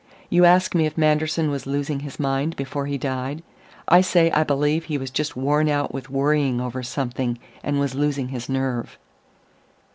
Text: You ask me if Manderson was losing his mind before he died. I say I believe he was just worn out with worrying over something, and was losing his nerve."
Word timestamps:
You 0.31 0.45
ask 0.45 0.73
me 0.73 0.87
if 0.87 0.97
Manderson 0.97 1.51
was 1.51 1.67
losing 1.67 1.99
his 1.99 2.19
mind 2.19 2.55
before 2.55 2.87
he 2.87 2.97
died. 2.97 3.43
I 3.87 4.01
say 4.01 4.31
I 4.31 4.43
believe 4.43 4.85
he 4.85 4.97
was 4.97 5.11
just 5.11 5.35
worn 5.35 5.69
out 5.69 5.93
with 5.93 6.09
worrying 6.09 6.59
over 6.59 6.81
something, 6.81 7.37
and 7.61 7.79
was 7.79 7.93
losing 7.93 8.29
his 8.29 8.49
nerve." 8.49 8.97